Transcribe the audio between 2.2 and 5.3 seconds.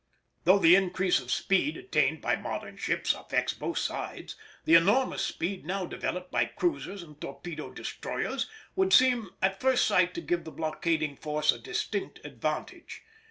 by modern ships affects both sides, the enormous